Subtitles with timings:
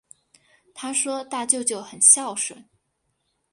[0.73, 2.67] 她说大舅舅很孝顺